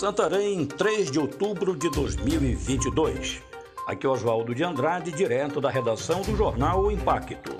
[0.00, 3.42] Santarém, 3 de outubro de 2022.
[3.86, 7.54] Aqui é Oswaldo de Andrade, direto da redação do jornal O Impacto.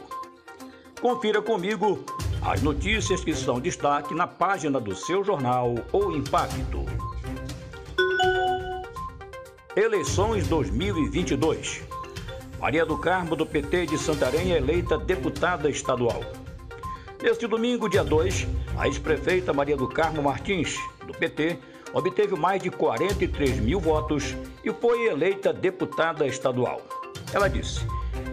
[1.03, 2.03] Confira comigo
[2.40, 6.86] as notícias que são destaque na página do seu jornal O Impacto.
[9.77, 11.82] Eleições 2022.
[12.59, 16.22] Maria do Carmo, do PT de Santarém, é eleita deputada estadual.
[17.22, 18.48] Neste domingo, dia 2,
[18.79, 20.75] a ex-prefeita Maria do Carmo Martins,
[21.07, 21.58] do PT,
[21.93, 26.80] obteve mais de 43 mil votos e foi eleita deputada estadual.
[27.32, 27.80] Ela disse: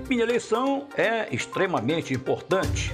[0.09, 2.93] Minha eleição é extremamente importante,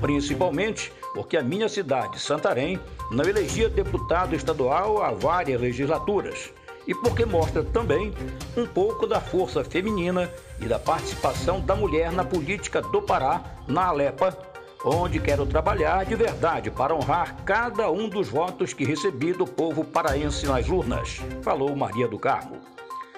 [0.00, 2.78] principalmente porque a minha cidade, Santarém,
[3.10, 6.52] não elegia deputado estadual há várias legislaturas
[6.86, 8.12] e porque mostra também
[8.56, 13.86] um pouco da força feminina e da participação da mulher na política do Pará, na
[13.86, 14.36] Alepa,
[14.84, 19.84] onde quero trabalhar de verdade para honrar cada um dos votos que recebi do povo
[19.84, 22.56] paraense nas urnas, falou Maria do Carmo.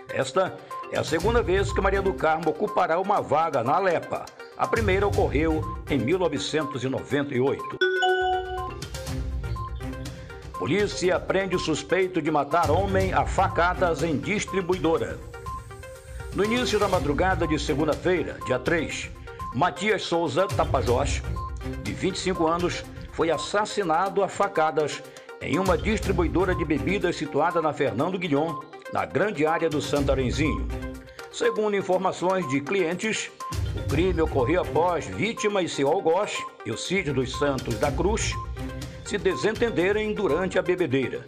[0.08, 0.54] Esta
[0.92, 4.26] é a segunda vez que Maria do Carmo ocupará uma vaga na Alepa.
[4.56, 7.78] A primeira ocorreu em 1998.
[10.58, 15.18] Polícia prende o suspeito de matar homem a facadas em distribuidora.
[16.34, 19.10] No início da madrugada de segunda-feira, dia 3,
[19.54, 21.22] Matias Souza Tapajós
[21.82, 25.02] de 25 anos, foi assassinado a facadas
[25.40, 28.60] em uma distribuidora de bebidas situada na Fernando Guilhom,
[28.92, 30.66] na grande área do Santarenzinho.
[31.30, 33.30] Segundo informações de clientes,
[33.76, 38.32] o crime ocorreu após vítima e seu algoz, Eucídio dos Santos da Cruz,
[39.04, 41.24] se desentenderem durante a bebedeira.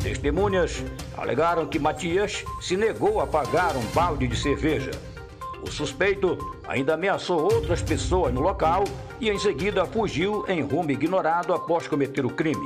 [0.00, 0.84] Testemunhas
[1.16, 4.92] alegaram que Matias se negou a pagar um balde de cerveja.
[5.62, 8.84] O suspeito ainda ameaçou outras pessoas no local
[9.20, 12.64] e em seguida fugiu em rumo ignorado após cometer o crime.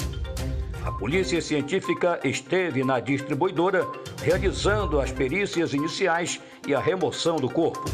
[0.85, 3.87] A polícia científica esteve na distribuidora
[4.23, 7.85] realizando as perícias iniciais e a remoção do corpo.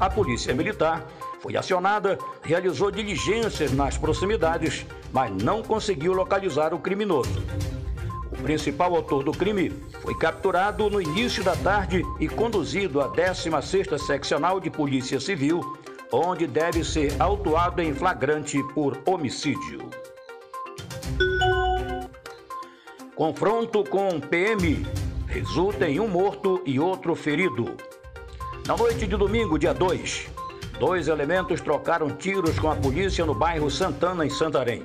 [0.00, 1.06] A polícia militar
[1.40, 7.42] foi acionada, realizou diligências nas proximidades, mas não conseguiu localizar o criminoso.
[8.32, 9.70] O principal autor do crime
[10.00, 15.60] foi capturado no início da tarde e conduzido à 16ª Seccional de Polícia Civil,
[16.10, 19.88] onde deve ser autuado em flagrante por homicídio.
[23.14, 24.84] Confronto com PM
[25.26, 27.76] resulta em um morto e outro ferido.
[28.66, 30.28] Na noite de domingo, dia 2,
[30.80, 34.82] dois elementos trocaram tiros com a polícia no bairro Santana, em Santarém.